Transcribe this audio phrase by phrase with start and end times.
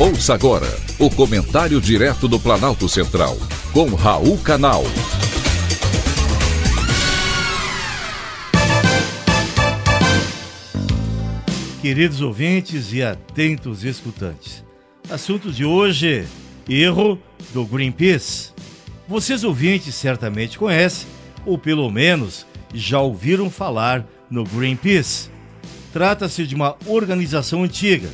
[0.00, 3.36] Ouça agora o comentário direto do Planalto Central,
[3.72, 4.84] com Raul Canal.
[11.82, 14.64] Queridos ouvintes e atentos escutantes,
[15.10, 16.24] assunto de hoje:
[16.68, 17.20] erro
[17.52, 18.52] do Greenpeace.
[19.08, 21.08] Vocês ouvintes certamente conhecem,
[21.44, 25.28] ou pelo menos já ouviram falar no Greenpeace.
[25.92, 28.08] Trata-se de uma organização antiga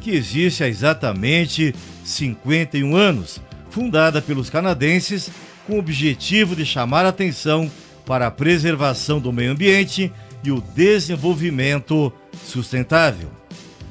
[0.00, 5.30] que existe há exatamente 51 anos, fundada pelos canadenses
[5.66, 7.70] com o objetivo de chamar a atenção
[8.06, 10.10] para a preservação do meio ambiente
[10.42, 12.12] e o desenvolvimento
[12.46, 13.30] sustentável.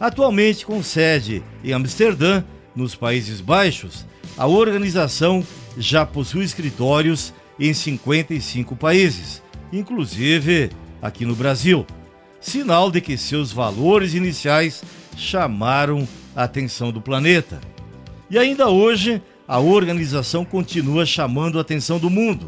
[0.00, 2.42] Atualmente com sede em Amsterdã,
[2.74, 4.06] nos Países Baixos,
[4.36, 9.42] a organização já possui escritórios em 55 países,
[9.72, 10.70] inclusive
[11.02, 11.86] aqui no Brasil.
[12.40, 14.82] Sinal de que seus valores iniciais
[15.20, 17.60] chamaram a atenção do planeta.
[18.30, 22.46] E ainda hoje, a organização continua chamando a atenção do mundo,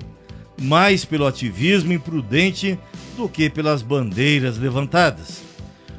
[0.60, 2.78] mais pelo ativismo imprudente
[3.16, 5.42] do que pelas bandeiras levantadas.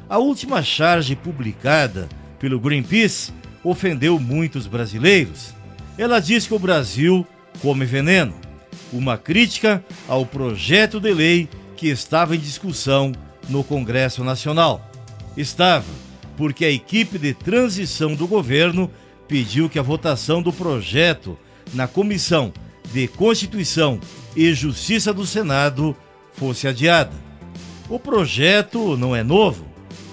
[0.08, 5.54] A última charge publicada pelo Greenpeace ofendeu muitos brasileiros.
[5.96, 7.26] Ela diz que o Brasil
[7.60, 8.34] come veneno,
[8.92, 13.12] uma crítica ao projeto de lei que estava em discussão
[13.48, 14.90] no Congresso Nacional.
[15.36, 16.03] Estava
[16.36, 18.90] porque a equipe de transição do governo
[19.28, 21.38] pediu que a votação do projeto
[21.72, 22.52] na Comissão
[22.92, 23.98] de Constituição
[24.36, 25.96] e Justiça do Senado
[26.32, 27.12] fosse adiada.
[27.88, 29.66] O projeto não é novo,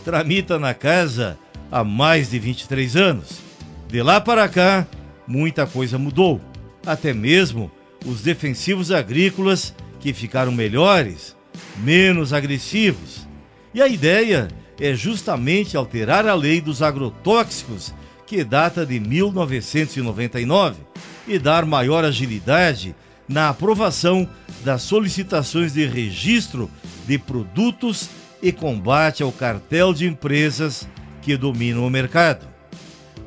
[0.04, 1.38] tramita na casa
[1.72, 3.40] há mais de 23 anos.
[3.88, 4.88] De lá para cá,
[5.28, 6.42] muita coisa mudou,
[6.86, 7.72] até mesmo
[8.06, 11.36] os defensivos agrícolas que ficaram melhores,
[11.78, 13.28] menos agressivos.
[13.74, 14.48] E a ideia
[14.82, 17.94] é justamente alterar a lei dos agrotóxicos,
[18.26, 20.82] que data de 1999,
[21.28, 22.96] e dar maior agilidade
[23.30, 24.28] na aprovação
[24.66, 26.70] das solicitações de registro
[27.08, 28.10] de produtos
[28.42, 30.90] e combate ao cartel de empresas
[31.22, 32.48] que dominam o mercado.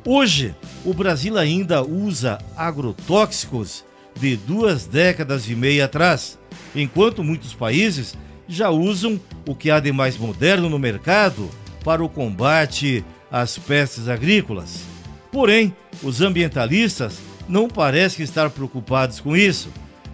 [0.05, 3.85] Hoje, o Brasil ainda usa agrotóxicos
[4.21, 6.37] de duas décadas e meia atrás,
[6.75, 8.17] enquanto muitos países
[8.49, 11.51] já usam o que há de mais moderno no mercado
[11.85, 14.83] para o combate às pestes agrícolas.
[15.31, 17.19] Porém, os ambientalistas
[17.49, 19.69] não parecem estar preocupados com isso.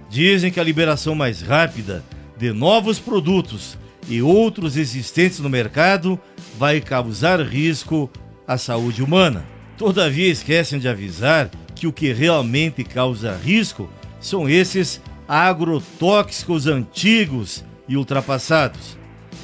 [0.09, 2.03] Dizem que a liberação mais rápida
[2.37, 6.19] de novos produtos e outros existentes no mercado
[6.59, 8.11] vai causar risco
[8.47, 9.45] à saúde humana.
[9.77, 13.89] Todavia, esquecem de avisar que o que realmente causa risco
[14.21, 19.00] são esses agrotóxicos antigos e ultrapassados.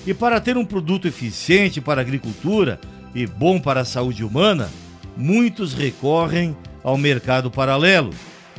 [0.07, 2.81] E para ter um produto eficiente para a agricultura
[3.13, 4.71] e bom para a saúde humana,
[5.17, 8.11] muitos recorrem ao mercado paralelo.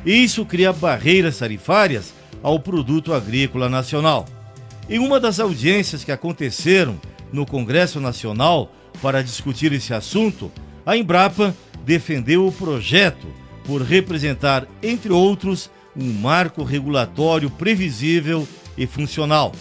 [0.05, 2.13] Isso cria barreiras tarifárias
[2.43, 4.25] ao produto agrícola nacional.
[4.89, 6.99] Em uma das audiências que aconteceram
[7.31, 8.71] no Congresso Nacional
[9.01, 10.51] para discutir esse assunto,
[10.85, 13.27] a Embrapa defendeu o projeto
[13.63, 18.47] por representar, entre outros, um marco regulatório previsível
[18.77, 19.53] e funcional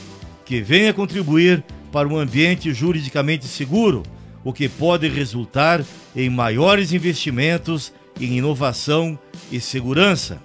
[0.46, 1.62] que venha contribuir
[1.96, 4.02] para um ambiente juridicamente seguro,
[4.44, 5.82] o que pode resultar
[6.14, 7.90] em maiores investimentos
[8.20, 9.18] em inovação
[9.50, 10.38] e segurança.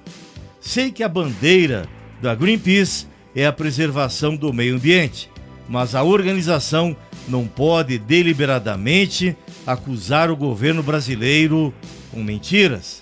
[0.61, 1.89] Sei que a bandeira
[2.21, 5.29] da Greenpeace é a preservação do meio ambiente,
[5.67, 6.95] mas a organização
[7.27, 9.35] não pode deliberadamente
[9.67, 11.73] acusar o governo brasileiro
[12.13, 13.01] com mentiras.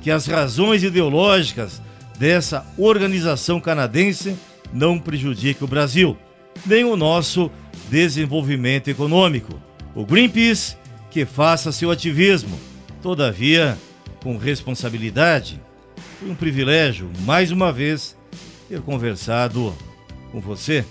[0.00, 1.82] Que as razões ideológicas
[2.18, 4.34] dessa organização canadense
[4.72, 6.16] não prejudiquem o Brasil
[6.66, 7.50] nem o nosso
[7.90, 9.60] desenvolvimento econômico.
[9.94, 10.76] O Greenpeace
[11.10, 12.58] que faça seu ativismo,
[13.02, 13.76] todavia
[14.22, 15.60] com responsabilidade.
[16.18, 18.16] Foi um privilégio, mais uma vez,
[18.68, 19.74] ter conversado
[20.30, 20.84] com você.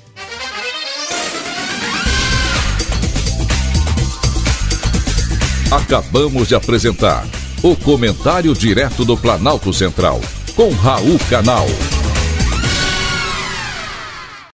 [5.72, 7.28] Acabamos de apresentar
[7.62, 10.20] o Comentário Direto do Planalto Central,
[10.56, 11.68] com Raul Canal.